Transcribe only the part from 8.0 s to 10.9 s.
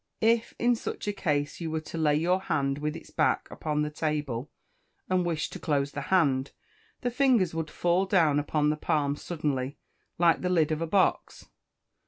down upon the palm suddenly, like the lid of a